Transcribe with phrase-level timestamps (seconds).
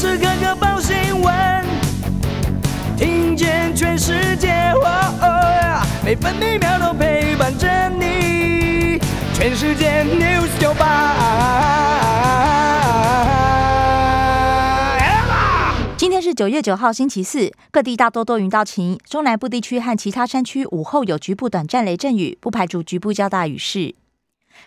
[0.00, 1.62] 时刻刻报新闻，
[2.96, 4.72] 听见全世界，
[6.02, 8.98] 每分每秒都陪伴着你。
[9.34, 11.18] 全世界 news 九八。
[15.98, 23.94] 今天是九月九号，星期四，各地大多多云到晴，中南部地区和其他山区午后有局部短暂雷阵雨，不排除局部较大雨势。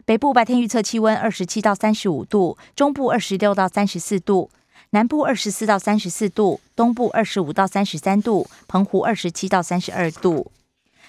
[0.06, 4.52] 北部白天预测气温二十七到三十五度，中部二十六到三十四度，
[4.94, 10.52] 南部二十四到三十四度，东部二十五到三十三度，澎湖二十七到三十二度。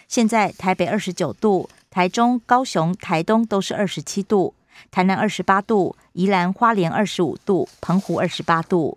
[0.08, 4.54] 现在台北二十九度，台中、高雄、台东都是二十七度，
[4.90, 8.96] 台南二十八度，宜兰花莲二十五度，澎湖二十八度。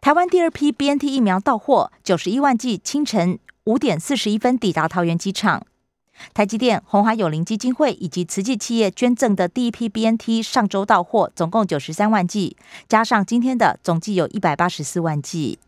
[0.00, 5.66] 台湾第二批 BNT 疫苗到货，九十一万剂，清晨五点四十一分抵达桃园机场。
[6.34, 12.56] 台积电、红华友邻基金会以及慈济企业捐赠的第一批 BNT 上周到货，总共九十三万剂，
[12.88, 15.58] 加上今天的总计有一百八十四万剂。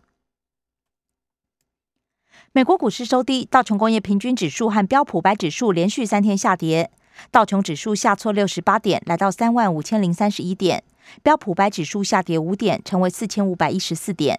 [2.52, 6.90] 美国股市收低，道琼工业平均指数和标普白指数连续三天下跌，
[7.30, 10.80] 道琼指数下挫六十八点，来到三万五千零三十一点；
[11.22, 14.34] 标普白指数下跌五点，成为四千五百一十四点；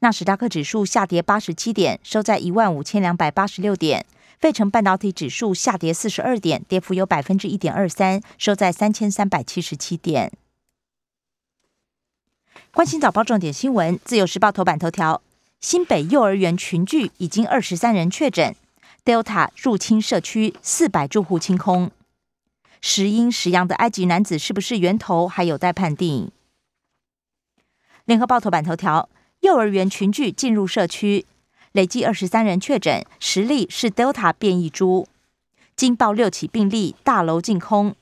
[0.00, 4.04] 纳斯达克指数下跌八十七点，收在一万五千两百八十六点。
[4.38, 10.30] 费城半导体指数下跌四十二点，跌幅有百分之一点二三，收在三千三百七十七点。
[12.72, 15.22] 关心早报重点新闻，自由时报头版头条：
[15.60, 18.54] 新北幼儿园群聚已经二十三人确诊
[19.04, 21.90] ，Delta 入侵社区，四百住户清空。
[22.82, 26.30] 时阴时阳的埃及男子是不是源头，还有待判定。
[28.04, 29.08] 联合报头版头条：
[29.40, 31.24] 幼儿园群聚进入社区。
[31.76, 35.06] 累计二十三人确诊，十例是 Delta 变异株。
[35.76, 37.94] 惊爆六起病例，大楼净空。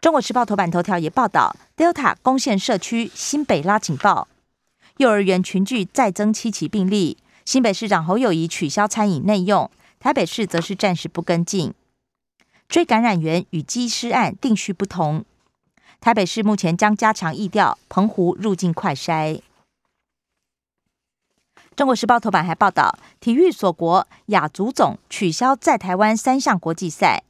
[0.00, 4.28] 中国时报头版头条也报道，Delta 攻陷社区，新北拉警报，
[4.98, 7.18] 幼儿园群聚再增七起病例。
[7.44, 9.68] 新北市长侯友谊取消餐饮内用，
[9.98, 11.74] 台北市则是暂时不跟进。
[12.68, 15.24] 追感染源与机师案定序不同，
[16.00, 19.40] 台北市目前将加强疫调，澎湖入境快筛。
[21.74, 27.24] 中国时报头版还报道，体育锁国，亚足总取消在台湾三项国际赛，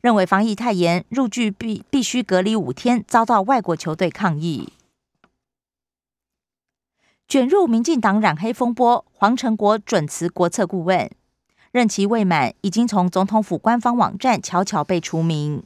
[0.00, 4.72] 认为防疫太严，入境必必须隔离五天，遭到外国球队抗议。
[7.26, 11.10] 卷入民进党染黑风波，黄成国准辞国策顾问，
[11.72, 15.64] 任期未满，已经从总统府官方网站悄悄被除名。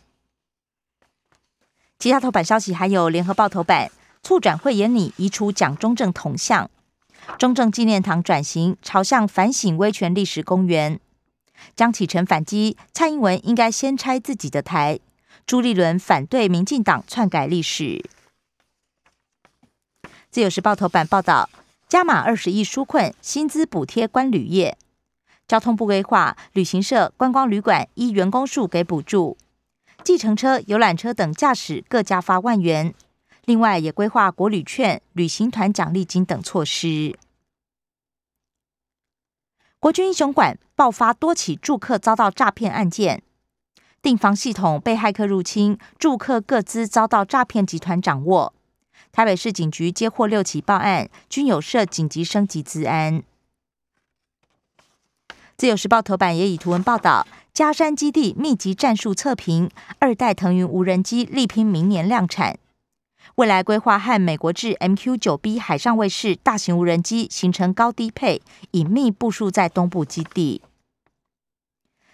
[1.99, 3.93] 其他头版消息还有联合报头版，
[4.23, 6.71] 促转会演拟移除蒋中正铜像。
[7.39, 11.01] 中正纪念堂转型朝向反省威权历史公园，
[11.75, 15.01] 江启臣反击蔡英文应该先拆自己的台，
[15.47, 18.05] 朱立伦反对民进党篡改历史。
[20.31, 21.51] 自由时报头版报道，
[21.89, 24.77] 加码二十亿纾困，薪资补贴官旅业，
[25.47, 29.37] 交通部规划旅行社、观光旅馆依员工数给补助，
[30.03, 32.95] 计程车、游览车等驾驶各加发万元。
[33.45, 37.19] 另外，也规划国旅券、旅行团奖励金等措施。
[39.81, 43.23] 国军英雄馆爆发多起住客遭到诈骗案件，
[44.01, 48.55] 订房系统被骇客入侵，住客各资遭到诈骗集团掌握。
[49.11, 53.25] 台北市警局接获六起报案，均有涉紧急升级治安。
[55.57, 62.59] 自由时报头版也以图文报道，嘉山基地密集战术测评，二代腾云无人机力拼明年量产。
[63.37, 70.63] 未来规划和美国制 MQ 九 B 海上卫士大型无人机形成高低配，隐秘部署在东部基地。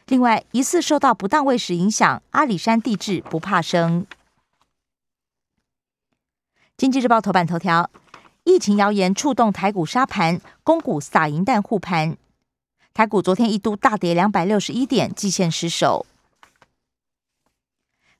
[0.06, 4.06] 另外，疑似受到不当卫士影响，阿里山地质不怕生。
[6.76, 7.90] 经济日报头版头条：
[8.44, 12.16] 疫情谣言触动台股沙盘，公股撒银弹护盘。
[12.94, 16.06] 台股昨天一度大跌两百六十一点，季线失守。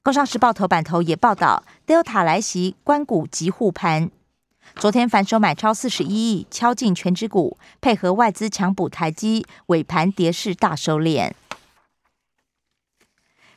[0.02, 4.10] 工商时报头版头也报道，Delta 来袭，关谷急护盘。
[4.76, 11.32] 昨天反手买超四十一亿，敲进全指股，配合外资强补台积，尾盘跌势大收敛。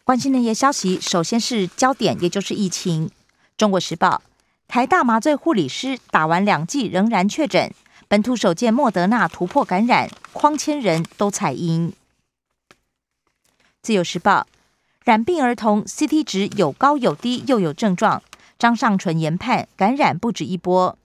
[0.03, 3.09] 关心那些消息，首先是焦点，也就是疫情。
[3.55, 4.21] 中国时报，
[4.67, 7.71] 台大麻醉护理师打完两剂仍然确诊，
[8.09, 11.93] 本土首见莫德纳突破感染，匡千人都采阴。
[13.81, 14.47] 自由时报。
[15.03, 18.21] 染病儿童 CT 值有高有低，又有症状。
[18.59, 20.95] 张尚纯研判感染不止一波。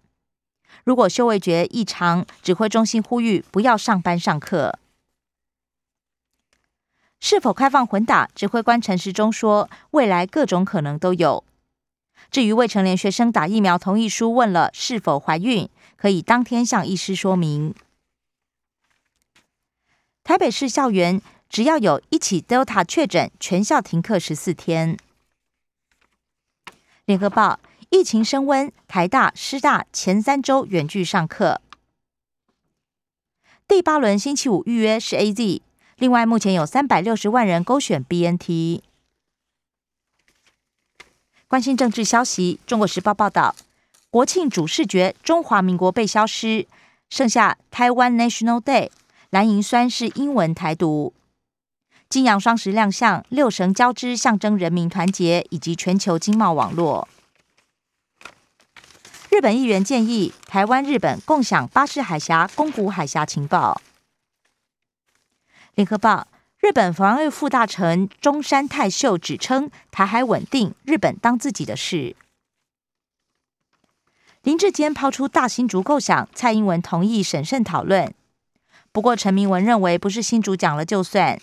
[0.84, 4.78] 如果嗅味觉异常，指挥中心呼吁不要上班上课。
[7.18, 8.28] 是否开放混打？
[8.34, 11.42] 指挥官陈时中说，未来各种可能都有。
[12.30, 17.74] 至于未成年学生打疫苗同意书，问了是否怀孕，可以当天向医师说明。
[20.22, 24.98] 台北市校园只要有一起 Delta 确诊，全校停课十四天。
[27.04, 27.60] 联合报
[27.90, 31.60] 疫情升温，台大、师大前三周远距上课。
[33.68, 35.62] 第八轮星期五预约是 A Z，
[35.96, 38.82] 另外目前有三百六十万人勾选 B N T。
[41.48, 43.54] 关心政治消息，《中国时报》报道，
[44.10, 46.66] 国庆主视觉中华民国被消失，
[47.08, 48.90] 剩下台湾 National Day。
[49.30, 51.12] 蓝银酸是英文台独。
[52.08, 57.08] 金阳双十亮相，六神交织，象征人民团结以及全球经贸网络。
[59.28, 63.82] 日本议员建议台湾、日本共享巴士海峡、宫古海峡情报。
[65.74, 66.28] 联合报：
[66.60, 72.16] 日本防卫副大臣中山泰秀指称，台海稳定，日本当自己的事。
[74.42, 78.14] 林志坚抛出大新竹构想，蔡英文同意审慎讨论。
[78.92, 81.38] 不过，陈明文认为不是新竹讲了就算。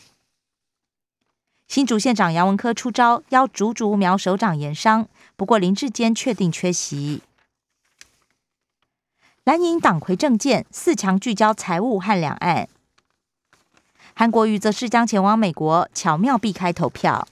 [1.67, 5.07] 新竹县长杨文科出招，邀竹竹苗首长研商。
[5.35, 7.21] 不过林志坚确定缺席。
[9.43, 12.69] 蓝营党魁政见四强聚焦财务和两岸。
[14.13, 17.27] 韩国瑜则是将前往美国，巧妙避开投票。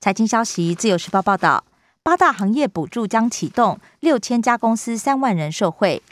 [0.00, 1.64] 财经消息，自由时报报道，
[2.02, 6.02] 八大行业补助将启动，六千家公司三万人受惠。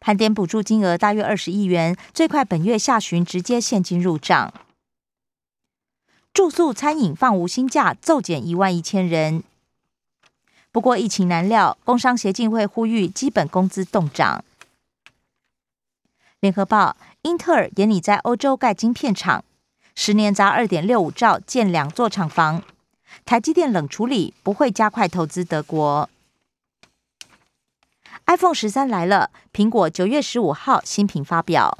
[0.00, 4.52] 盘点补助金额大约二十亿元，最快本月下旬直接现金入账。
[6.38, 9.42] 住宿餐饮放无薪假，骤减一万一千人。
[10.70, 14.44] 不过疫情难料，工商协进会呼吁基本工资动涨。
[16.38, 19.44] 联合报：英特尔也拟在欧洲盖晶片厂，
[19.96, 22.62] 十年砸二点六五兆建两座厂房。
[23.24, 26.08] 台积电冷处理不会加快投资德国。
[28.26, 31.76] iPhone 十三来了，苹果九月十五号新品发表。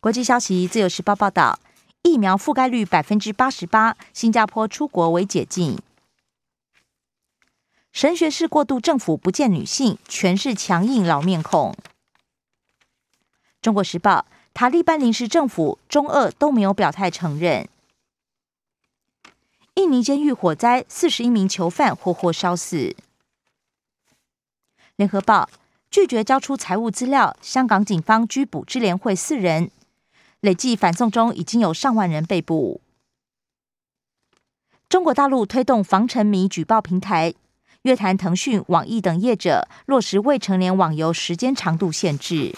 [0.00, 1.60] 国际消息，自由时报报道，
[2.06, 5.76] 疫苗覆盖率百分之八十八，新加坡出国为解禁。
[7.92, 11.74] 神学式过渡政府不见女性，全是强硬老面孔。
[13.60, 14.24] 中国时报，
[14.54, 17.68] 塔利班临时政府中俄都没有表态承认。
[19.74, 22.94] 印尼监狱火灾，四十一名囚犯活活烧死。
[24.94, 25.50] 联合报
[25.90, 29.72] 拒绝交出财务资料，香港警方拘捕支联会四人，
[30.40, 32.80] 累计反送中已经有上万人被捕。
[34.88, 37.34] 中国大陆推动防沉迷举报平台，
[37.82, 42.54] 约谈腾讯、网易等业者，落实未成年网游时间长度限制。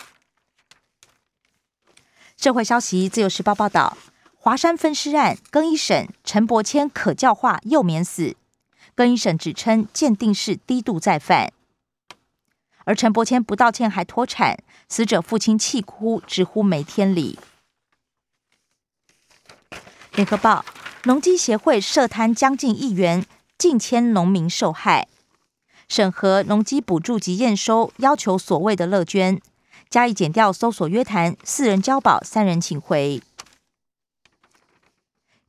[2.36, 3.96] 社会消息，自由时报报道，
[4.36, 8.36] 华山分尸案更一审，陈伯谦可教化又免死，
[8.94, 11.52] 更一审指称鉴定是低度再犯。
[12.84, 14.58] 而陈伯谦不道歉还脱产，
[14.88, 17.38] 死者父亲气哭，直呼没天理。
[20.18, 20.64] 联合报
[21.04, 23.24] 农机协会涉贪将近亿元，
[23.56, 25.06] 近千农民受害。
[25.88, 29.40] 审核农机补助及验收，要求所谓的乐捐，
[29.88, 33.22] 加以减掉搜索约谈，四人交保，三人请回。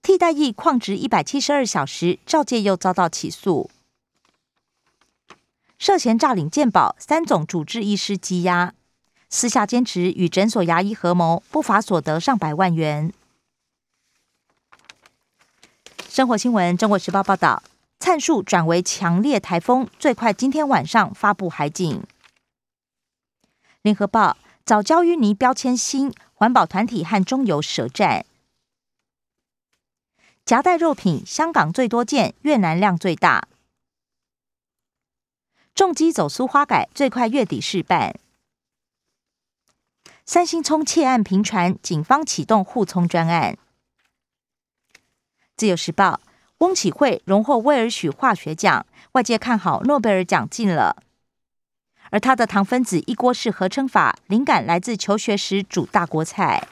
[0.03, 3.71] 替代役旷职一百七十二小时，赵介又遭到起诉。
[5.79, 8.75] 涉嫌诈领健保，三总主治医师羁押，
[9.31, 13.11] 私下兼职与诊所牙医合谋，不法所得上百万元。
[16.19, 17.63] 生活新闻，《中国时报》报道，
[17.97, 22.03] 灿树转为强烈台风，最快今天晚上发布海警。
[23.83, 24.35] 联合报
[24.65, 28.25] 早教淤泥标签新，环保团体和中油舌战。
[30.43, 33.47] 夹带肉品，香港最多件，越南量最大。
[35.73, 38.19] 重机走私花改最快月底试办。
[40.25, 43.57] 三星葱窃案频传，警方启动互葱专案。
[45.59, 46.21] 自由时报，
[46.59, 51.03] 翁启惠荣获威尔许化学奖，外界看好诺贝尔奖进了。
[52.11, 56.69] 而他的糖分子一锅式合成法，灵感来自求学时煮大锅菜。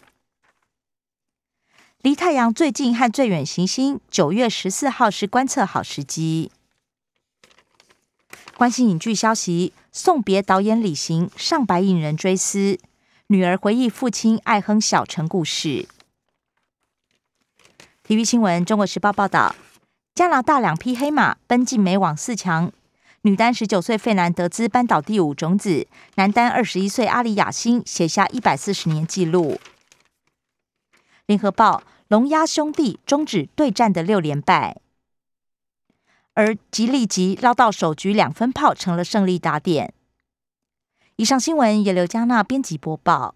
[2.02, 6.50] 离太阳最近和最远行星，九月十四号是观测好时机。
[8.56, 12.80] 关心影剧消息，送别导演李行，上百影人追思，
[13.28, 15.90] 女儿回忆父亲爱哼小城故事。
[18.08, 19.54] 体育新闻，《中国时报》报道，
[20.16, 22.72] 加拿大两匹黑马奔进美网四强，
[23.24, 25.86] 女单十九岁费南德兹扳倒第五种子，
[26.16, 29.60] 男单二十一岁阿里亚辛写下一百四十年纪录。
[31.26, 34.78] 联合报，龙鸭兄弟终止对战的六连败。
[36.34, 39.94] 而吉利吉捞到首局两分炮，成了胜利打点。
[41.18, 43.36] 以上新闻由刘嘉娜编辑播报。